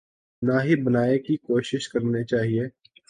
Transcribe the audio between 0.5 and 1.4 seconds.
ہی بنانے کی